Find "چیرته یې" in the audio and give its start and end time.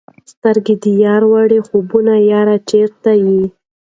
2.69-3.43